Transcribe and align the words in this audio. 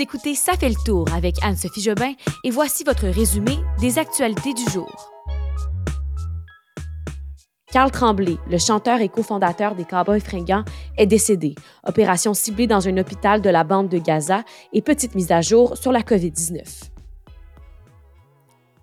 Écoutez 0.00 0.36
Ça 0.36 0.52
fait 0.52 0.68
le 0.68 0.76
tour 0.86 1.06
avec 1.12 1.42
Anne-Sophie 1.42 1.82
Jobin 1.82 2.12
et 2.44 2.50
voici 2.50 2.84
votre 2.84 3.08
résumé 3.08 3.58
des 3.80 3.98
actualités 3.98 4.54
du 4.54 4.62
jour. 4.70 5.10
Carl 7.72 7.90
Tremblay, 7.90 8.36
le 8.48 8.58
chanteur 8.58 9.00
et 9.00 9.08
cofondateur 9.08 9.74
des 9.74 9.84
Cowboys 9.84 10.20
fringants, 10.20 10.64
est 10.96 11.06
décédé. 11.06 11.56
Opération 11.84 12.32
ciblée 12.32 12.68
dans 12.68 12.86
un 12.86 12.96
hôpital 12.96 13.42
de 13.42 13.50
la 13.50 13.64
bande 13.64 13.88
de 13.88 13.98
Gaza 13.98 14.44
et 14.72 14.82
petite 14.82 15.16
mise 15.16 15.32
à 15.32 15.40
jour 15.40 15.76
sur 15.76 15.90
la 15.90 16.02
COVID-19. 16.02 16.97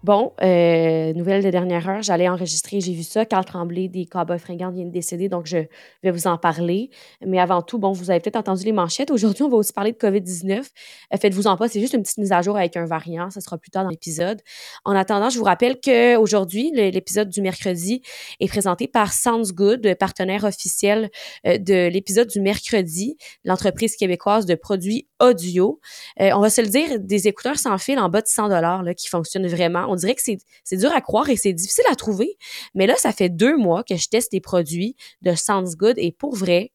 Bon, 0.06 0.34
euh, 0.44 1.14
nouvelle 1.14 1.44
de 1.44 1.50
dernière 1.50 1.90
heure, 1.90 2.04
j'allais 2.04 2.30
enregistrer, 2.30 2.80
j'ai 2.80 2.94
vu 2.94 3.02
ça. 3.02 3.26
Carl 3.26 3.44
Tremblay 3.44 3.88
des 3.88 4.06
Cowboys 4.06 4.38
fringants 4.38 4.70
vient 4.70 4.86
de 4.86 4.92
décéder, 4.92 5.30
donc 5.30 5.48
je 5.48 5.58
vais 6.04 6.12
vous 6.12 6.28
en 6.28 6.38
parler. 6.38 6.92
Mais 7.26 7.40
avant 7.40 7.64
tout, 7.64 7.80
bon, 7.80 7.92
vous 7.92 8.12
avez 8.12 8.20
peut-être 8.20 8.36
entendu 8.36 8.66
les 8.66 8.72
manchettes. 8.72 9.10
Aujourd'hui, 9.10 9.42
on 9.42 9.50
va 9.50 9.58
aussi 9.58 9.74
parler 9.74 9.94
de 9.94 9.98
COVID-19. 9.98 10.60
Euh, 10.60 11.18
faites-vous 11.20 11.48
en 11.48 11.58
pas, 11.58 11.68
c'est 11.70 11.80
juste 11.80 11.96
une 11.96 12.04
petite 12.04 12.20
mise 12.20 12.32
à 12.32 12.44
jour 12.44 12.56
avec 12.56 12.78
un 12.78 12.86
variant. 12.86 13.32
Ça 13.32 13.42
sera 13.42 13.58
plus 13.58 13.72
tard 13.72 13.84
dans 13.84 13.90
l'épisode. 13.90 14.44
En 14.84 14.96
attendant, 14.96 15.32
je 15.32 15.40
vous 15.40 15.44
rappelle 15.44 15.80
qu'aujourd'hui, 15.84 16.70
l'épisode 16.72 17.30
du 17.30 17.42
mercredi 17.42 18.04
est 18.40 18.48
présenté 18.48 18.88
par 18.88 19.12
Sounds 19.12 19.54
Good, 19.56 19.96
partenaire 19.96 20.44
officiel 20.44 21.10
euh, 21.48 21.58
de 21.58 21.88
l'épisode 21.88 22.28
du 22.28 22.42
mercredi, 22.42 23.18
l'entreprise 23.44 23.96
québécoise 23.96 24.46
de 24.46 24.54
produits 24.54 25.08
audio. 25.20 25.80
On 26.20 26.42
va 26.42 26.52
se 26.52 26.62
le 26.62 26.68
dire, 26.68 27.00
des 27.00 27.28
écouteurs 27.28 27.58
sans 27.58 27.80
fil 27.80 27.98
en 27.98 28.10
bas 28.10 28.22
de 28.22 28.28
100 28.28 28.50
dollars 28.50 28.84
qui 28.96 29.08
fonctionnent 29.08 29.48
vraiment. 29.48 29.95
Dirait 29.96 30.16
que 30.16 30.22
c'est 30.22 30.78
dur 30.78 30.92
à 30.94 31.02
croire 31.02 31.30
et 31.30 31.36
c'est 31.36 31.54
difficile 31.54 31.86
à 31.90 31.96
trouver. 31.96 32.38
Mais 32.74 32.88
là, 32.88 32.96
ça 32.98 33.12
fait 33.12 33.30
deux 33.30 33.58
mois 33.58 33.84
que 33.84 33.96
je 33.96 34.08
teste 34.08 34.32
des 34.32 34.42
produits 34.42 34.96
de 35.22 35.34
Sounds 35.36 35.76
Good 35.78 35.96
et 35.98 36.12
pour 36.12 36.36
vrai, 36.36 36.72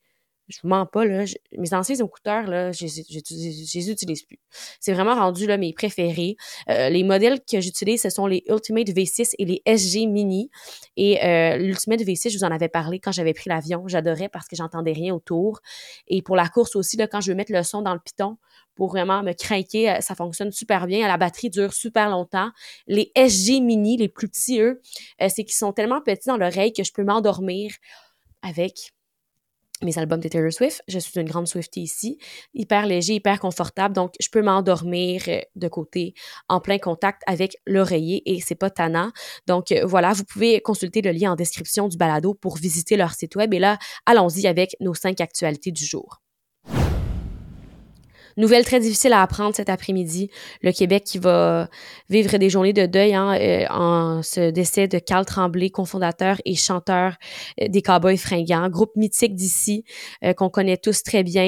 je 0.51 0.59
vous 0.63 0.69
mens 0.69 0.85
pas, 0.85 1.05
là, 1.05 1.25
mes 1.57 1.75
anciens 1.75 1.95
écouteurs, 1.95 2.47
là, 2.47 2.73
je 2.73 2.85
les 2.85 3.91
utilise 3.91 4.23
plus. 4.25 4.39
C'est 4.81 4.93
vraiment 4.93 5.15
rendu 5.15 5.47
là, 5.47 5.57
mes 5.57 5.73
préférés. 5.73 6.37
Euh, 6.69 6.89
les 6.89 7.05
modèles 7.05 7.41
que 7.41 7.61
j'utilise, 7.61 8.03
ce 8.03 8.11
sont 8.11 8.27
les 8.27 8.43
Ultimate 8.49 8.89
V6 8.89 9.35
et 9.39 9.45
les 9.45 9.63
SG 9.65 10.07
Mini. 10.07 10.51
Et 10.97 11.25
euh, 11.25 11.57
l'Ultimate 11.57 12.01
V6, 12.01 12.31
je 12.31 12.39
vous 12.39 12.45
en 12.45 12.51
avais 12.51 12.69
parlé 12.69 12.99
quand 12.99 13.13
j'avais 13.13 13.33
pris 13.33 13.49
l'avion. 13.49 13.87
J'adorais 13.87 14.29
parce 14.29 14.49
que 14.49 14.57
j'entendais 14.57 14.93
rien 14.93 15.15
autour. 15.15 15.61
Et 16.09 16.21
pour 16.21 16.35
la 16.35 16.49
course 16.49 16.75
aussi, 16.75 16.97
là, 16.97 17.07
quand 17.07 17.21
je 17.21 17.31
veux 17.31 17.37
mettre 17.37 17.53
le 17.53 17.63
son 17.63 17.83
dans 17.83 17.95
le 17.95 18.01
piton 18.01 18.37
pour 18.75 18.89
vraiment 18.89 19.23
me 19.23 19.33
craquer, 19.33 19.91
euh, 19.91 20.01
ça 20.01 20.17
fonctionne 20.17 20.51
super 20.51 20.89
bien. 20.89 21.07
La 21.07 21.17
batterie 21.17 21.51
dure 21.51 21.73
super 21.73 22.11
longtemps. 22.11 22.51
Les 22.89 23.13
SG 23.15 23.61
Mini, 23.61 23.97
les 23.97 24.09
plus 24.09 24.29
petits, 24.29 24.61
eux, 24.61 24.81
c'est 25.21 25.45
qu'ils 25.45 25.55
sont 25.55 25.73
tellement 25.73 26.01
petits 26.01 26.29
dans 26.29 26.37
l'oreille 26.37 26.73
que 26.73 26.83
je 26.83 26.93
peux 26.93 27.05
m'endormir 27.05 27.71
avec 28.43 28.93
mes 29.83 29.99
albums 29.99 30.21
de 30.21 30.29
Taylor 30.29 30.53
Swift. 30.53 30.83
Je 30.89 30.99
suis 30.99 31.21
une 31.21 31.29
grande 31.29 31.47
Swiftie 31.47 31.83
ici. 31.83 32.19
Hyper 32.55 32.87
léger, 32.87 33.15
hyper 33.15 33.41
confortable. 33.41 33.95
Donc, 33.95 34.15
je 34.21 34.29
peux 34.29 34.43
m'endormir 34.43 35.23
euh, 35.29 35.41
de 35.57 35.69
côté 35.69 36.15
en 36.49 36.61
plein 36.61 36.79
contact 36.79 37.23
avec 37.27 37.57
l'oreiller 37.67 38.23
et 38.27 38.41
c'est 38.41 38.55
pas 38.55 38.71
tannant. 38.71 39.11
Donc, 39.47 39.73
euh, 39.73 39.85
voilà, 39.85 40.13
vous 40.13 40.25
pouvez 40.25 40.61
consulter 40.61 41.03
le 41.03 41.13
lien 41.13 41.33
en 41.33 41.37
description 41.37 41.89
du 41.89 41.97
balado 41.97 42.35
pour 42.35 42.57
visiter 42.57 42.97
leur 42.97 43.15
site 43.15 43.37
web. 43.37 43.55
Et 43.55 43.59
là, 43.59 43.79
allons-y 44.07 44.47
avec 44.47 44.77
nos 44.81 44.95
cinq 44.95 45.21
actualités 45.21 45.73
du 45.73 45.85
jour. 45.85 46.20
Nouvelle 48.37 48.65
très 48.65 48.81
difficile 48.81 49.13
à 49.13 49.23
apprendre 49.23 49.55
cet 49.55 49.69
après-midi. 49.69 50.31
Le 50.63 50.73
Québec 50.73 51.05
qui 51.05 51.19
va 51.19 51.69
vivre 52.09 52.37
des 52.39 52.51
journées 52.51 52.73
de 52.73 52.87
deuil 52.87 53.15
hein, 53.15 53.35
euh, 53.39 53.67
en 53.71 54.23
ce 54.23 54.51
décès 54.51 54.89
de 54.89 54.99
Carl 54.99 55.25
Tremblay, 55.25 55.71
cofondateur 55.71 56.37
et 56.45 56.55
chanteur 56.55 57.17
euh, 57.61 57.69
des 57.69 57.83
Cowboys 57.83 58.17
fringants, 58.17 58.69
groupe 58.69 58.95
mythique 58.97 59.35
d'ici 59.35 59.85
euh, 60.25 60.33
qu'on 60.33 60.49
connaît 60.49 60.77
tous 60.77 61.03
très 61.03 61.23
bien. 61.23 61.41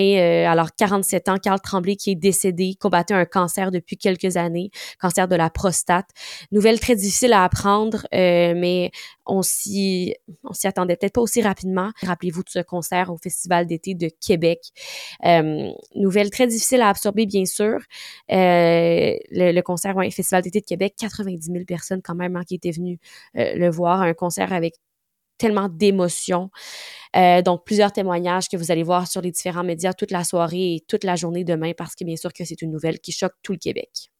alors 0.50 0.70
47 0.76 1.28
ans, 1.28 1.38
Carl 1.38 1.60
Tremblay 1.60 1.96
qui 1.96 2.12
est 2.12 2.16
décédé, 2.16 2.74
combattait 2.80 3.14
un 3.14 3.24
cancer 3.24 3.70
depuis 3.70 3.96
quelques 3.96 4.36
années, 4.36 4.70
cancer 5.00 5.28
de 5.28 5.36
la 5.36 5.50
prostate. 5.50 6.08
Nouvelle 6.50 6.80
très 6.80 6.96
difficile 6.96 7.32
à 7.32 7.44
apprendre, 7.44 8.06
mais 8.12 8.90
on 9.26 9.42
s'y 9.42 10.14
on 10.44 10.52
s'y 10.52 10.66
attendait 10.66 10.96
peut-être 10.96 11.14
pas 11.14 11.20
aussi 11.20 11.42
rapidement. 11.42 11.90
Rappelez-vous 12.02 12.42
de 12.42 12.48
ce 12.48 12.58
concert 12.60 13.10
au 13.10 13.16
Festival 13.16 13.66
d'été 13.66 13.94
de 13.94 14.08
Québec. 14.08 14.60
nouvelle 15.94 16.30
très 16.30 16.46
difficile 16.46 16.71
à 16.80 16.88
absorber, 16.88 17.26
bien 17.26 17.44
sûr. 17.44 17.78
Euh, 18.30 19.14
le, 19.30 19.60
concert, 19.60 19.96
ouais, 19.96 20.10
Festival 20.10 20.42
d'été 20.42 20.60
de 20.60 20.66
Québec, 20.66 20.94
90 20.98 21.46
000 21.52 21.64
personnes 21.66 22.00
quand 22.02 22.14
même 22.14 22.36
hein, 22.36 22.44
qui 22.46 22.54
étaient 22.54 22.70
venues 22.70 22.98
euh, 23.36 23.54
le 23.54 23.70
voir. 23.70 24.00
Un 24.00 24.14
concert 24.14 24.52
avec 24.52 24.74
tellement 25.38 25.68
d'émotions. 25.68 26.50
Euh, 27.16 27.42
donc, 27.42 27.64
plusieurs 27.64 27.92
témoignages 27.92 28.48
que 28.48 28.56
vous 28.56 28.70
allez 28.70 28.84
voir 28.84 29.08
sur 29.08 29.20
les 29.22 29.32
différents 29.32 29.64
médias 29.64 29.92
toute 29.92 30.12
la 30.12 30.24
soirée 30.24 30.76
et 30.76 30.84
toute 30.88 31.04
la 31.04 31.16
journée 31.16 31.44
demain 31.44 31.72
parce 31.76 31.94
que 31.94 32.04
bien 32.04 32.16
sûr 32.16 32.32
que 32.32 32.44
c'est 32.44 32.62
une 32.62 32.70
nouvelle 32.70 33.00
qui 33.00 33.12
choque 33.12 33.34
tout 33.42 33.52
le 33.52 33.58
Québec. 33.58 34.12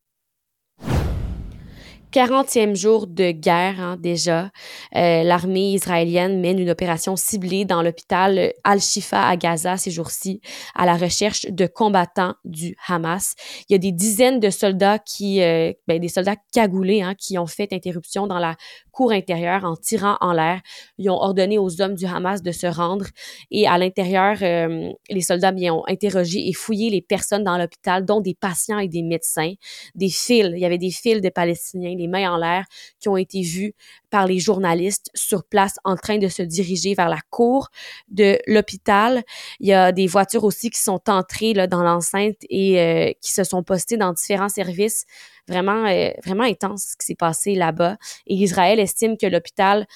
40e 2.13 2.77
jour 2.77 3.07
de 3.07 3.31
guerre 3.31 3.81
hein, 3.81 3.97
déjà. 3.99 4.51
Euh, 4.95 5.23
l'armée 5.23 5.73
israélienne 5.73 6.41
mène 6.41 6.59
une 6.59 6.69
opération 6.69 7.17
ciblée 7.17 7.65
dans 7.65 7.81
l'hôpital 7.81 8.53
Al-Shifa 8.65 9.27
à 9.27 9.37
Gaza 9.37 9.79
ces 9.79 9.91
jours-ci 9.91 10.43
à 10.75 10.85
la 10.85 10.97
recherche 10.97 11.47
de 11.49 11.67
combattants 11.67 12.35
du 12.45 12.77
Hamas. 12.87 13.35
Il 13.69 13.73
y 13.73 13.77
a 13.77 13.79
des 13.79 13.93
dizaines 13.93 14.41
de 14.41 14.51
soldats 14.51 14.99
qui, 14.99 15.43
euh, 15.43 15.73
ben, 15.89 15.99
des 15.99 16.09
soldats 16.09 16.37
cagoulés 16.53 17.01
hein, 17.01 17.15
qui 17.15 17.39
ont 17.39 17.47
fait 17.47 17.73
interruption 17.73 18.27
dans 18.27 18.39
la 18.39 18.57
cour 18.93 19.11
intérieure 19.13 19.65
en 19.65 19.75
tirant 19.77 20.17
en 20.21 20.33
l'air. 20.33 20.61
Ils 20.99 21.11
ont 21.11 21.15
ordonné 21.15 21.59
aux 21.59 21.81
hommes 21.81 21.95
du 21.95 22.07
Hamas 22.07 22.43
de 22.43 22.53
se 22.53 22.67
rendre 22.67 23.07
et 23.51 23.67
à 23.67 23.79
l'intérieur, 23.79 24.37
euh, 24.43 24.91
les 25.11 25.21
soldats 25.21 25.53
bien, 25.53 25.75
ont 25.75 25.85
interrogé 25.89 26.49
et 26.49 26.53
fouillé 26.53 26.91
les 26.91 27.03
personnes 27.03 27.45
dans 27.45 27.59
l'hôpital, 27.59 28.05
dont 28.05 28.21
des 28.21 28.35
patients 28.35 28.79
et 28.79 28.89
des 28.89 29.03
médecins, 29.03 29.53
des 29.95 30.11
fils. 30.11 30.51
Il 30.53 30.59
y 30.59 30.65
avait 30.65 30.79
des 30.79 30.91
fils 30.91 31.21
de 31.21 31.29
Palestiniens, 31.29 31.95
les 31.97 32.09
mains 32.09 32.33
en 32.33 32.37
l'air, 32.37 32.65
qui 33.01 33.09
ont 33.09 33.17
été 33.17 33.43
vus 33.43 33.75
par 34.13 34.27
les 34.27 34.39
journalistes 34.39 35.11
sur 35.15 35.43
place 35.43 35.77
en 35.85 35.97
train 35.97 36.19
de 36.19 36.29
se 36.29 36.43
diriger 36.43 36.95
vers 36.95 37.09
la 37.09 37.21
cour 37.31 37.71
de 38.09 38.39
l'hôpital. 38.47 39.23
Il 39.59 39.67
y 39.69 39.73
a 39.73 39.91
des 39.91 40.07
voitures 40.07 40.45
aussi 40.45 40.69
qui 40.69 40.81
sont 40.81 41.01
entrées 41.09 41.55
là, 41.55 41.67
dans 41.67 41.83
l'enceinte 41.83 42.37
et 42.51 42.79
euh, 42.79 43.11
qui 43.23 43.33
se 43.33 43.43
sont 43.43 43.63
postées 43.63 43.97
dans 43.97 44.13
différents 44.13 44.51
services 44.51 45.07
vraiment, 45.49 45.87
euh, 45.87 46.11
vraiment 46.25 46.45
intense 46.45 46.91
ce 46.91 46.97
qui 46.99 47.07
s'est 47.07 47.15
passé 47.15 47.55
là-bas. 47.55 47.97
Et 48.27 48.35
Israël 48.35 48.79
estime 48.79 49.17
que 49.17 49.27
l'hôpital 49.27 49.87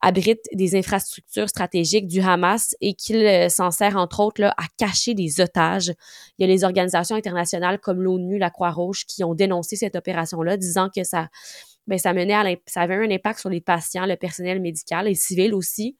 abrite 0.00 0.44
des 0.52 0.74
infrastructures 0.74 1.48
stratégiques 1.48 2.06
du 2.06 2.20
Hamas 2.22 2.74
et 2.80 2.94
qu'il 2.94 3.16
euh, 3.26 3.50
s'en 3.50 3.70
sert 3.70 3.96
entre 3.96 4.20
autres 4.20 4.40
là, 4.40 4.54
à 4.56 4.64
cacher 4.78 5.12
des 5.12 5.42
otages. 5.42 5.92
Il 6.38 6.42
y 6.42 6.44
a 6.44 6.46
les 6.46 6.64
organisations 6.64 7.16
internationales 7.16 7.78
comme 7.78 8.00
l'ONU, 8.00 8.38
la 8.38 8.50
Croix-Rouge 8.50 9.04
qui 9.06 9.22
ont 9.22 9.34
dénoncé 9.34 9.76
cette 9.76 9.96
opération-là, 9.96 10.56
disant 10.56 10.88
que 10.94 11.04
ça, 11.04 11.28
ben, 11.86 11.98
ça 11.98 12.12
menait 12.12 12.34
à 12.34 12.44
ça 12.66 12.82
avait 12.82 12.94
un 12.94 13.10
impact 13.10 13.40
sur 13.40 13.50
les 13.50 13.60
patients, 13.60 14.06
le 14.06 14.16
personnel 14.16 14.60
médical 14.60 15.08
et 15.08 15.14
civil 15.14 15.54
aussi. 15.54 15.96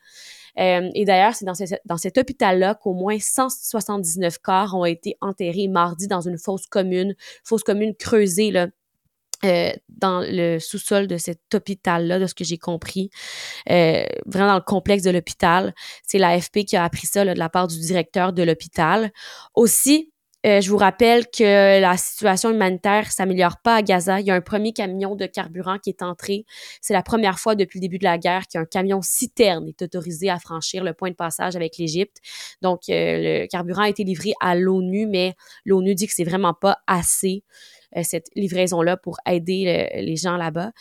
Euh, 0.59 0.89
et 0.95 1.05
d'ailleurs, 1.05 1.35
c'est 1.35 1.45
dans, 1.45 1.97
cet 1.99 2.19
hôpital-là 2.19 2.75
qu'au 2.75 2.95
moins 2.95 3.19
179 3.19 4.39
corps 4.39 4.75
ont 4.75 4.85
été 4.85 5.17
enterrés 5.21 5.69
mardi 5.69 6.09
dans 6.09 6.23
une 6.23 6.39
fosse 6.39 6.67
commune, 6.67 7.15
fosse 7.45 7.63
commune 7.63 7.95
creusée 7.95 8.51
là, 8.51 8.69
euh, 9.45 9.71
dans 9.89 10.21
le 10.27 10.59
sous-sol 10.59 11.07
de 11.07 11.19
cet 11.19 11.55
hôpital-là, 11.55 12.19
de 12.19 12.27
ce 12.27 12.35
que 12.35 12.45
j'ai 12.45 12.57
compris, 12.57 13.11
euh, 13.71 14.05
vraiment 14.25 14.49
dans 14.49 14.55
le 14.57 14.63
complexe 14.63 15.03
de 15.03 15.11
l'hôpital. 15.11 15.75
C'est 16.07 16.19
l'AFP 16.19 16.65
qui 16.65 16.77
a 16.77 16.85
appris 16.85 17.07
ça 17.07 17.25
de 17.25 17.33
la 17.33 17.49
part 17.51 17.69
du 17.69 17.79
directeur 17.79 18.33
de 18.33 18.43
l'hôpital. 18.43 19.13
Aussi, 19.55 20.11
euh, 20.47 20.61
je 20.61 20.71
vous 20.71 20.77
rappelle 20.77 21.27
que 21.27 21.81
la 21.81 21.97
situation 21.97 22.51
humanitaire 22.51 23.11
s'améliore 23.11 23.57
pas 23.63 23.77
à 23.77 23.83
Gaza. 23.83 24.21
Il 24.21 24.27
y 24.27 24.31
a 24.31 24.35
un 24.35 24.41
premier 24.41 24.73
camion 24.73 25.17
de 25.17 25.27
carburant 25.27 25.79
qui 25.79 25.91
est 25.91 26.03
entré. 26.03 26.45
C'est 26.81 26.95
la 26.95 27.03
première 27.03 27.39
fois 27.39 27.57
depuis 27.57 27.79
le 27.79 27.83
début 27.83 27.99
de 27.99 28.05
la 28.05 28.17
guerre 28.17 28.47
qu'un 28.47 28.65
camion 28.65 29.03
citerne 29.03 29.67
est 29.69 29.83
autorisé 29.83 30.31
à 30.31 30.39
franchir 30.39 30.85
le 30.85 30.93
point 30.95 31.11
de 31.11 31.17
passage 31.17 31.57
avec 31.57 31.79
l'Égypte. 31.79 32.19
Donc, 32.63 32.83
le 32.89 33.47
carburant 33.47 33.83
a 33.83 33.89
été 33.89 34.05
livré 34.05 34.35
à 34.41 34.55
l'ONU, 34.55 35.07
mais 35.07 35.35
l'ONU 35.65 35.95
dit 35.95 36.07
que 36.07 36.13
c'est 36.15 36.25
vraiment 36.25 36.55
pas 36.55 36.79
assez. 36.87 37.43
Euh, 37.97 38.03
cette 38.03 38.29
livraison-là 38.35 38.97
pour 38.97 39.19
aider 39.27 39.89
les 39.95 40.17
gens 40.17 40.37
là-bas. 40.37 40.73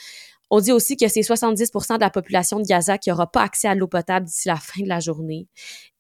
On 0.51 0.59
dit 0.59 0.71
aussi 0.71 0.95
que 0.95 1.07
c'est 1.07 1.21
70% 1.21 1.95
de 1.95 1.99
la 1.99 2.09
population 2.09 2.59
de 2.59 2.65
Gaza 2.65 2.97
qui 2.97 3.09
n'aura 3.09 3.31
pas 3.31 3.41
accès 3.41 3.67
à 3.67 3.75
l'eau 3.75 3.87
potable 3.87 4.27
d'ici 4.27 4.47
la 4.47 4.57
fin 4.57 4.83
de 4.83 4.87
la 4.87 4.99
journée. 4.99 5.47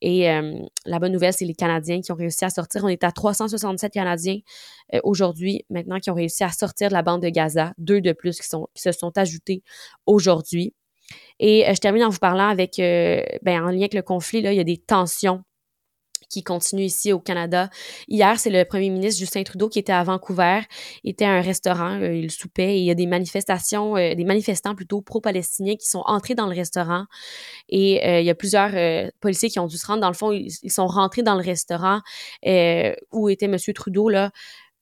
Et 0.01 0.29
euh, 0.29 0.59
la 0.85 0.99
bonne 0.99 1.11
nouvelle, 1.11 1.33
c'est 1.33 1.45
les 1.45 1.55
Canadiens 1.55 2.01
qui 2.01 2.11
ont 2.11 2.15
réussi 2.15 2.45
à 2.45 2.49
sortir. 2.49 2.83
On 2.83 2.87
est 2.87 3.03
à 3.03 3.11
367 3.11 3.93
Canadiens 3.93 4.39
euh, 4.93 4.99
aujourd'hui, 5.03 5.65
maintenant, 5.69 5.99
qui 5.99 6.11
ont 6.11 6.15
réussi 6.15 6.43
à 6.43 6.49
sortir 6.49 6.89
de 6.89 6.93
la 6.93 7.01
bande 7.01 7.23
de 7.23 7.29
Gaza. 7.29 7.73
Deux 7.77 8.01
de 8.01 8.13
plus 8.13 8.39
qui, 8.39 8.47
se 8.47 8.91
sont 8.91 9.17
ajoutés 9.17 9.63
aujourd'hui. 10.05 10.73
Et 11.39 11.65
je 11.67 11.79
termine 11.79 12.03
en 12.03 12.09
vous 12.09 12.19
parlant 12.19 12.47
avec, 12.47 12.77
ben, 12.77 13.63
en 13.63 13.69
lien 13.69 13.79
avec 13.79 13.93
le 13.93 14.01
conflit, 14.01 14.41
là, 14.41 14.53
il 14.53 14.57
y 14.57 14.61
a 14.61 14.63
des 14.63 14.77
tensions 14.77 15.43
qui 16.29 16.43
continue 16.43 16.83
ici 16.83 17.13
au 17.13 17.19
Canada. 17.19 17.69
Hier, 18.07 18.39
c'est 18.39 18.49
le 18.49 18.65
premier 18.65 18.89
ministre 18.89 19.19
Justin 19.19 19.43
Trudeau 19.43 19.69
qui 19.69 19.79
était 19.79 19.93
à 19.93 20.03
Vancouver, 20.03 20.61
était 21.03 21.25
à 21.25 21.31
un 21.31 21.41
restaurant, 21.41 21.99
euh, 22.01 22.13
il 22.13 22.31
soupait 22.31 22.75
et 22.75 22.79
il 22.79 22.85
y 22.85 22.91
a 22.91 22.95
des 22.95 23.07
manifestations, 23.07 23.97
euh, 23.97 24.15
des 24.15 24.23
manifestants 24.25 24.75
plutôt 24.75 25.01
pro-palestiniens 25.01 25.75
qui 25.75 25.87
sont 25.87 26.03
entrés 26.05 26.35
dans 26.35 26.47
le 26.47 26.55
restaurant 26.55 27.05
et 27.69 28.05
euh, 28.05 28.19
il 28.19 28.25
y 28.25 28.29
a 28.29 28.35
plusieurs 28.35 28.71
policiers 29.19 29.49
qui 29.49 29.59
ont 29.59 29.67
dû 29.67 29.77
se 29.77 29.85
rendre. 29.85 30.01
Dans 30.01 30.09
le 30.09 30.15
fond, 30.15 30.31
ils, 30.31 30.51
sont 30.71 30.87
rentrés 30.87 31.23
dans 31.23 31.35
le 31.35 31.43
restaurant 31.43 32.01
où 33.11 33.29
était 33.29 33.47
Monsieur 33.47 33.73
Trudeau 33.73 34.09
là 34.09 34.31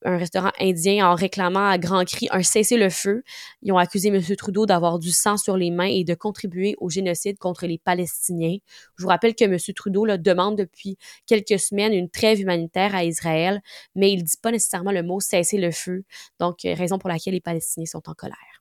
un 0.06 0.18
restaurant 0.18 0.52
indien 0.60 1.08
en 1.10 1.16
réclamant 1.16 1.68
à 1.68 1.78
grands 1.78 2.04
cris 2.06 2.28
un 2.32 2.44
cessez-le-feu. 2.44 3.24
Ils 3.62 3.72
ont 3.72 3.78
accusé 3.78 4.10
M. 4.10 4.22
Trudeau 4.36 4.66
d'avoir 4.66 5.00
du 5.00 5.12
sang 5.12 5.38
sur 5.38 5.58
les 5.58 5.72
mains 5.72 5.90
et 5.90 6.04
de 6.04 6.14
contribuer 6.14 6.76
au 6.80 6.90
génocide 6.90 7.38
contre 7.38 7.66
les 7.66 7.78
Palestiniens. 7.78 8.58
Je 8.98 9.04
vous 9.04 9.10
rappelle 9.10 9.36
que 9.36 9.46
M. 9.46 9.58
Trudeau 9.76 10.06
là, 10.06 10.18
demande 10.18 10.58
depuis 10.58 10.98
quelques 11.26 11.60
semaines 11.60 11.94
une 11.94 12.10
trêve 12.10 12.40
humanitaire 12.40 12.96
à 12.96 13.04
Israël, 13.04 13.62
mais 13.96 14.12
il 14.12 14.20
ne 14.20 14.24
dit 14.24 14.38
pas 14.42 14.52
nécessairement 14.52 14.92
le 14.92 15.04
mot 15.04 15.20
cessez-le-feu. 15.20 16.04
Donc, 16.40 16.60
raison 16.64 17.00
pour 17.00 17.10
laquelle 17.10 17.34
les 17.34 17.42
Palestiniens 17.42 17.86
sont 17.86 18.10
en 18.10 18.14
colère 18.14 18.53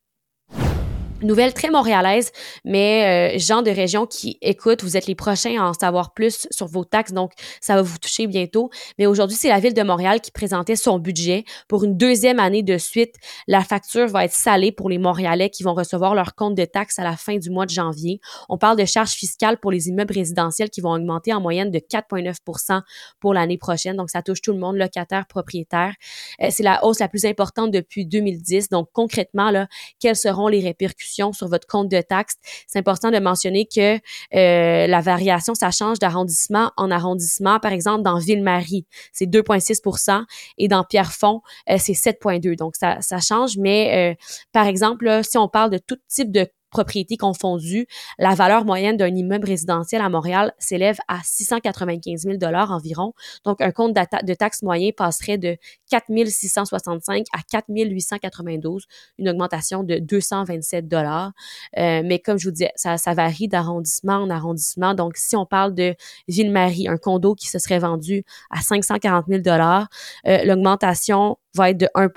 nouvelle 1.22 1.54
très 1.54 1.70
montréalaise, 1.70 2.32
mais 2.64 3.34
euh, 3.34 3.38
gens 3.38 3.62
de 3.62 3.70
région 3.70 4.06
qui 4.06 4.38
écoutent, 4.40 4.82
vous 4.82 4.96
êtes 4.96 5.06
les 5.06 5.14
prochains 5.14 5.60
à 5.60 5.68
en 5.68 5.72
savoir 5.72 6.12
plus 6.14 6.46
sur 6.50 6.66
vos 6.66 6.84
taxes, 6.84 7.12
donc 7.12 7.32
ça 7.60 7.74
va 7.74 7.82
vous 7.82 7.98
toucher 7.98 8.26
bientôt. 8.26 8.70
Mais 8.98 9.06
aujourd'hui, 9.06 9.36
c'est 9.36 9.48
la 9.48 9.60
ville 9.60 9.74
de 9.74 9.82
Montréal 9.82 10.20
qui 10.20 10.30
présentait 10.30 10.76
son 10.76 10.98
budget 10.98 11.44
pour 11.68 11.84
une 11.84 11.96
deuxième 11.96 12.38
année 12.38 12.62
de 12.62 12.78
suite. 12.78 13.14
La 13.46 13.62
facture 13.62 14.08
va 14.08 14.24
être 14.24 14.32
salée 14.32 14.72
pour 14.72 14.88
les 14.88 14.98
Montréalais 14.98 15.50
qui 15.50 15.62
vont 15.62 15.74
recevoir 15.74 16.14
leur 16.14 16.34
compte 16.34 16.54
de 16.54 16.64
taxes 16.64 16.98
à 16.98 17.04
la 17.04 17.16
fin 17.16 17.36
du 17.36 17.50
mois 17.50 17.66
de 17.66 17.70
janvier. 17.70 18.20
On 18.48 18.58
parle 18.58 18.78
de 18.78 18.84
charges 18.84 19.12
fiscales 19.12 19.58
pour 19.58 19.70
les 19.70 19.88
immeubles 19.88 20.14
résidentiels 20.14 20.70
qui 20.70 20.80
vont 20.80 20.92
augmenter 20.92 21.32
en 21.32 21.40
moyenne 21.40 21.70
de 21.70 21.78
4,9% 21.78 22.82
pour 23.20 23.34
l'année 23.34 23.58
prochaine. 23.58 23.96
Donc, 23.96 24.10
ça 24.10 24.22
touche 24.22 24.40
tout 24.40 24.52
le 24.52 24.58
monde, 24.58 24.76
locataire, 24.76 25.26
propriétaire. 25.26 25.94
Euh, 26.42 26.48
c'est 26.50 26.62
la 26.62 26.84
hausse 26.84 27.00
la 27.00 27.08
plus 27.08 27.24
importante 27.24 27.70
depuis 27.70 28.06
2010. 28.06 28.68
Donc, 28.68 28.88
concrètement, 28.92 29.50
là, 29.50 29.68
quelles 30.00 30.16
seront 30.16 30.48
les 30.48 30.60
répercussions 30.60 31.11
sur 31.32 31.48
votre 31.48 31.66
compte 31.66 31.88
de 31.88 32.00
taxes. 32.00 32.36
C'est 32.66 32.78
important 32.78 33.10
de 33.10 33.18
mentionner 33.18 33.66
que 33.66 33.96
euh, 33.96 34.86
la 34.86 35.00
variation, 35.00 35.54
ça 35.54 35.70
change 35.70 35.98
d'arrondissement 35.98 36.72
en 36.76 36.90
arrondissement. 36.90 37.60
Par 37.60 37.72
exemple, 37.72 38.02
dans 38.02 38.18
Ville-Marie, 38.18 38.86
c'est 39.12 39.26
2,6% 39.26 40.24
et 40.58 40.68
dans 40.68 40.84
Pierrefonds, 40.84 41.42
euh, 41.70 41.76
c'est 41.78 41.92
7,2 41.92 42.56
Donc, 42.56 42.74
ça, 42.76 42.98
change. 43.20 43.56
Mais, 43.58 44.12
euh, 44.12 44.14
par 44.52 44.66
exemple, 44.66 45.20
si 45.22 45.38
on 45.38 45.48
parle 45.48 45.70
de 45.70 45.78
tout 45.78 45.96
type 46.08 46.32
de 46.32 46.48
propriétés 46.72 47.16
confondues, 47.16 47.86
la 48.18 48.34
valeur 48.34 48.64
moyenne 48.64 48.96
d'un 48.96 49.14
immeuble 49.14 49.46
résidentiel 49.46 50.02
à 50.02 50.08
Montréal 50.08 50.52
s'élève 50.58 50.98
à 51.06 51.20
695 51.22 52.22
000 52.22 52.38
environ. 52.42 53.12
Donc, 53.44 53.60
un 53.60 53.70
compte 53.70 53.94
de 53.94 54.34
taxe 54.34 54.62
moyen 54.62 54.90
passerait 54.96 55.38
de 55.38 55.56
4 55.90 56.06
665 56.26 57.26
à 57.32 57.40
4 57.48 57.66
892, 57.68 58.86
une 59.18 59.28
augmentation 59.28 59.84
de 59.84 59.98
227 59.98 60.88
dollars. 60.88 61.32
Euh, 61.78 62.02
mais 62.04 62.18
comme 62.18 62.38
je 62.38 62.48
vous 62.48 62.52
disais, 62.52 62.72
ça, 62.74 62.96
ça 62.96 63.14
varie 63.14 63.48
d'arrondissement 63.48 64.16
en 64.16 64.30
arrondissement. 64.30 64.94
Donc, 64.94 65.16
si 65.16 65.36
on 65.36 65.46
parle 65.46 65.74
de 65.74 65.94
Ville-Marie, 66.28 66.88
un 66.88 66.96
condo 66.96 67.34
qui 67.34 67.48
se 67.48 67.58
serait 67.58 67.78
vendu 67.78 68.24
à 68.50 68.60
540 68.60 69.26
000 69.28 69.42
dollars, 69.42 69.88
euh, 70.26 70.44
l'augmentation 70.44 71.36
va 71.54 71.70
être 71.70 71.78
de 71.78 71.88
1 71.94 72.08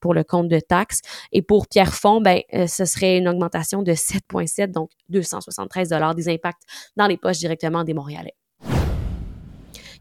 pour 0.00 0.14
le 0.14 0.24
compte 0.24 0.48
de 0.48 0.60
taxes. 0.60 1.00
Et 1.32 1.42
pour 1.42 1.66
Pierrefonds, 1.68 2.20
ben, 2.20 2.40
euh, 2.54 2.66
ce 2.66 2.84
serait 2.84 3.18
une 3.18 3.28
augmentation 3.28 3.82
de 3.82 3.92
7,7, 3.92 4.70
donc 4.70 4.90
273 5.08 5.88
des 6.14 6.28
impacts 6.28 6.62
dans 6.96 7.06
les 7.06 7.16
poches 7.16 7.38
directement 7.38 7.84
des 7.84 7.94
Montréalais. 7.94 8.34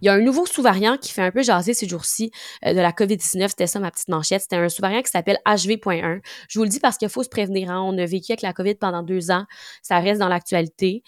Il 0.01 0.05
y 0.05 0.09
a 0.09 0.13
un 0.13 0.19
nouveau 0.21 0.45
sous-variant 0.45 0.97
qui 0.97 1.11
fait 1.11 1.21
un 1.21 1.31
peu 1.31 1.43
jaser 1.43 1.73
ces 1.73 1.87
jours-ci 1.87 2.31
euh, 2.65 2.73
de 2.73 2.79
la 2.79 2.91
COVID-19. 2.91 3.49
C'était 3.49 3.67
ça 3.67 3.79
ma 3.79 3.91
petite 3.91 4.09
manchette. 4.09 4.41
C'était 4.41 4.55
un 4.55 4.69
sous-variant 4.69 5.01
qui 5.01 5.11
s'appelle 5.11 5.37
HV.1. 5.45 6.21
Je 6.49 6.59
vous 6.59 6.63
le 6.63 6.69
dis 6.69 6.79
parce 6.79 6.97
qu'il 6.97 7.09
faut 7.09 7.23
se 7.23 7.29
prévenir. 7.29 7.69
Hein. 7.69 7.81
On 7.81 7.97
a 7.97 8.05
vécu 8.05 8.31
avec 8.31 8.41
la 8.41 8.53
COVID 8.53 8.75
pendant 8.75 9.03
deux 9.03 9.31
ans. 9.31 9.45
Ça 9.81 9.99
reste 9.99 10.19
dans 10.19 10.27
l'actualité. 10.27 11.03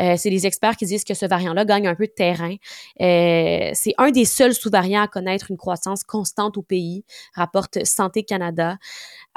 Euh, 0.00 0.14
c'est 0.16 0.30
les 0.30 0.46
experts 0.46 0.76
qui 0.76 0.86
disent 0.86 1.04
que 1.04 1.14
ce 1.14 1.26
variant-là 1.26 1.64
gagne 1.64 1.86
un 1.86 1.94
peu 1.94 2.06
de 2.06 2.12
terrain. 2.12 2.54
Euh, 3.00 3.70
c'est 3.74 3.94
un 3.98 4.10
des 4.10 4.24
seuls 4.24 4.54
sous-variants 4.54 5.02
à 5.02 5.08
connaître 5.08 5.50
une 5.50 5.58
croissance 5.58 6.02
constante 6.02 6.56
au 6.56 6.62
pays, 6.62 7.04
rapporte 7.34 7.84
Santé 7.84 8.22
Canada. 8.22 8.78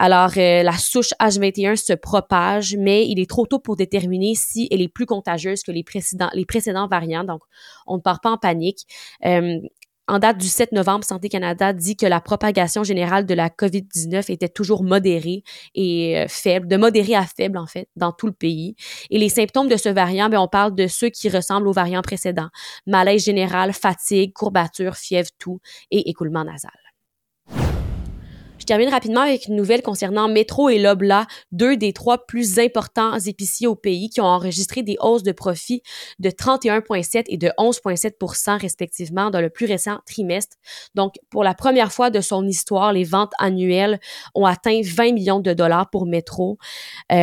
Alors, 0.04 0.32
la 0.36 0.78
souche 0.80 1.14
H21 1.22 1.76
se 1.76 1.94
propage, 1.94 2.76
mais 2.76 3.08
il 3.08 3.20
est 3.20 3.30
trop 3.30 3.46
tôt 3.46 3.60
pour 3.60 3.76
déterminer 3.76 4.34
si 4.34 4.68
elle 4.72 4.82
est 4.82 4.88
plus 4.88 5.06
contagieuse 5.06 5.62
que 5.62 5.72
les 5.72 5.84
précédents, 5.84 6.32
les 6.34 6.44
précédents 6.44 6.88
variants. 6.88 7.24
Donc, 7.24 7.42
on 7.86 7.98
ne 7.98 8.02
part 8.02 8.20
pas 8.20 8.32
en 8.32 8.38
panique. 8.38 8.88
Euh, 9.24 9.60
en 10.08 10.18
date 10.18 10.40
du 10.40 10.48
7 10.48 10.72
novembre, 10.72 11.06
Santé 11.06 11.30
Canada 11.30 11.72
dit 11.72 11.96
que 11.96 12.08
la 12.08 12.20
propagation 12.20 12.84
générale 12.84 13.28
de 13.28 13.36
la 13.36 13.50
COVID-19 13.50 14.32
était 14.32 14.50
toujours 14.50 14.84
modérée 14.84 15.44
et 15.76 16.18
euh, 16.18 16.26
faible, 16.28 16.68
de 16.68 16.78
modéré 16.78 17.14
à 17.14 17.28
faible 17.28 17.60
en 17.60 17.68
fait, 17.68 17.88
dans 17.96 18.12
tout 18.12 18.26
le 18.26 18.34
pays. 18.34 18.76
Et 19.12 19.20
les 19.20 19.30
symptômes 19.30 19.68
de 19.68 19.78
ce 19.78 19.90
variant, 19.90 20.30
bien, 20.30 20.42
on 20.42 20.48
parle 20.48 20.74
de 20.74 20.88
ceux 20.88 21.10
qui 21.10 21.30
ressemblent 21.30 21.68
au 21.68 21.74
variant 21.74 22.02
précédent. 22.02 22.50
Malaise 22.88 23.24
général, 23.24 23.72
fatigue, 23.72 24.34
courbature, 24.34 24.96
fièvre, 24.96 25.30
toux 25.38 25.60
et 25.92 26.10
écoulement 26.10 26.44
nasal. 26.44 26.81
Je 28.72 28.74
termine 28.78 28.94
rapidement 28.94 29.20
avec 29.20 29.48
une 29.48 29.58
nouvelle 29.58 29.82
concernant 29.82 30.30
Metro 30.30 30.70
et 30.70 30.80
Lobla, 30.80 31.28
deux 31.52 31.76
des 31.76 31.92
trois 31.92 32.26
plus 32.26 32.58
importants 32.58 33.20
épiciers 33.20 33.68
au 33.68 33.76
pays 33.76 34.10
qui 34.10 34.22
ont 34.22 34.26
enregistré 34.26 34.82
des 34.82 34.96
hausses 35.02 35.24
de 35.24 35.34
profit 35.34 35.84
de 36.20 36.30
31,7 36.30 37.26
et 37.28 37.36
de 37.36 37.50
11,7% 37.58 38.62
respectivement 38.62 39.30
dans 39.30 39.42
le 39.42 39.50
plus 39.50 39.66
récent 39.66 40.00
trimestre. 40.06 40.56
Donc, 40.96 41.16
pour 41.30 41.44
la 41.44 41.54
première 41.54 41.92
fois 41.92 42.12
de 42.12 42.22
son 42.22 42.48
histoire, 42.48 42.94
les 42.94 43.04
ventes 43.04 43.34
annuelles 43.40 44.00
ont 44.36 44.46
atteint 44.46 44.80
20 44.82 45.16
millions 45.16 45.42
de 45.42 45.52
dollars 45.52 45.90
pour 45.90 46.06
Metro, 46.06 46.58
euh, 47.12 47.16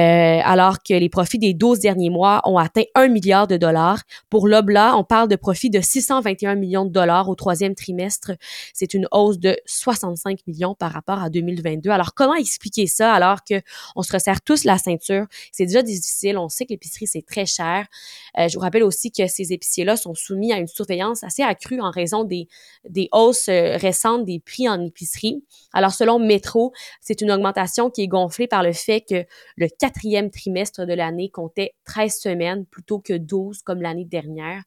alors 0.45 0.83
que 0.83 0.93
les 0.93 1.09
profits 1.09 1.39
des 1.39 1.55
12 1.55 1.79
derniers 1.79 2.11
mois 2.11 2.43
ont 2.45 2.59
atteint 2.59 2.85
1 2.95 3.09
milliard 3.09 3.47
de 3.47 3.57
dollars. 3.57 4.03
Pour 4.29 4.49
Lobla, 4.49 4.99
on 4.99 5.03
parle 5.03 5.29
de 5.29 5.37
profits 5.37 5.71
de 5.71 5.81
621 5.81 6.57
millions 6.57 6.85
de 6.85 6.93
dollars 6.93 7.31
au 7.31 7.35
troisième 7.35 7.75
trimestre. 7.75 8.33
C'est 8.75 8.93
une 8.93 9.09
hausse 9.13 9.39
de 9.39 9.57
65 9.65 10.41
millions 10.47 10.75
par 10.75 10.93
rapport 10.93 11.23
à 11.23 11.31
2022. 11.41 11.91
Alors, 11.91 12.15
comment 12.15 12.35
expliquer 12.35 12.87
ça 12.87 13.13
alors 13.13 13.45
que 13.45 13.61
on 13.97 14.03
se 14.03 14.13
resserre 14.13 14.41
tous 14.43 14.65
la 14.65 14.79
ceinture? 14.79 15.27
C'est 15.53 15.67
déjà 15.67 15.83
difficile. 15.83 16.39
On 16.39 16.49
sait 16.49 16.65
que 16.65 16.73
l'épicerie, 16.73 17.07
c'est 17.07 17.27
très 17.27 17.47
cher. 17.47 17.87
Euh, 18.39 18.49
je 18.49 18.55
vous 18.55 18.61
rappelle 18.61 18.83
aussi 18.83 19.11
que 19.11 19.27
ces 19.27 19.53
épiciers-là 19.53 19.97
sont 19.97 20.15
soumis 20.15 20.53
à 20.53 20.59
une 20.59 20.67
surveillance 20.67 21.25
assez 21.25 21.43
accrue 21.43 21.81
en 21.81 21.91
raison 21.91 22.25
des, 22.25 22.49
des 22.89 23.09
hausses 23.13 23.49
euh, 23.49 23.77
récentes 23.77 24.25
des 24.25 24.41
prix 24.41 24.69
en 24.69 24.81
épicerie. 24.81 25.43
Alors, 25.73 25.93
selon 25.93 26.19
Métro, 26.19 26.73
c'est 27.01 27.21
une 27.21 27.31
augmentation 27.31 27.91
qui 27.91 28.03
est 28.03 28.09
gonflée 28.09 28.47
par 28.47 28.63
le 28.63 28.73
fait 28.73 29.03
que 29.09 29.25
le 29.57 29.69
quatrième 29.69 30.31
trimestre 30.31 30.87
de 30.87 30.93
l'année 30.95 31.31
comptait 31.31 31.75
13 31.85 32.19
semaines 32.19 32.67
plutôt 32.67 32.99
que 32.99 33.13
12 33.15 33.63
comme 33.63 33.83
l'année 33.83 34.05
dernière. 34.05 34.63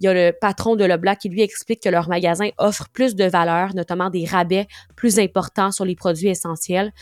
Il 0.00 0.04
y 0.04 0.08
a 0.08 0.14
le 0.14 0.32
patron 0.32 0.76
de 0.76 0.84
Leblanc 0.84 1.16
qui 1.16 1.28
lui 1.28 1.42
explique 1.42 1.82
que 1.82 1.88
leur 1.88 2.08
magasin 2.08 2.48
offre 2.58 2.88
plus 2.92 3.14
de 3.14 3.24
valeur, 3.24 3.74
notamment 3.74 4.10
des 4.10 4.24
rabais 4.24 4.66
plus 4.94 5.18
importants 5.18 5.70
sur 5.72 5.84
les 5.84 5.94
produits 5.94 6.05
essentiels. 6.14 6.92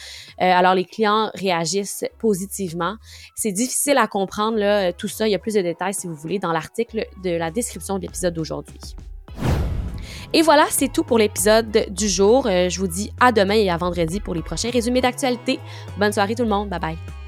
Euh, 0.40 0.44
alors, 0.44 0.74
les 0.74 0.84
clients 0.84 1.30
réagissent 1.34 2.04
positivement. 2.18 2.96
C'est 3.34 3.52
difficile 3.52 3.98
à 3.98 4.06
comprendre, 4.06 4.58
là, 4.58 4.92
tout 4.92 5.08
ça. 5.08 5.28
Il 5.28 5.32
y 5.32 5.34
a 5.34 5.38
plus 5.38 5.54
de 5.54 5.62
détails, 5.62 5.94
si 5.94 6.06
vous 6.06 6.14
voulez, 6.14 6.38
dans 6.38 6.52
l'article 6.52 7.06
de 7.22 7.30
la 7.30 7.50
description 7.50 7.96
de 7.96 8.02
l'épisode 8.02 8.34
d'aujourd'hui. 8.34 8.78
Et 10.32 10.42
voilà, 10.42 10.66
c'est 10.68 10.92
tout 10.92 11.04
pour 11.04 11.18
l'épisode 11.18 11.86
du 11.90 12.08
jour. 12.08 12.46
Euh, 12.46 12.68
je 12.68 12.80
vous 12.80 12.88
dis 12.88 13.12
à 13.20 13.30
demain 13.30 13.54
et 13.54 13.70
à 13.70 13.76
vendredi 13.76 14.20
pour 14.20 14.34
les 14.34 14.42
prochains 14.42 14.70
résumés 14.70 15.00
d'actualité. 15.00 15.60
Bonne 15.96 16.12
soirée 16.12 16.34
tout 16.34 16.42
le 16.42 16.48
monde. 16.48 16.68
Bye 16.68 16.80
bye. 16.80 17.23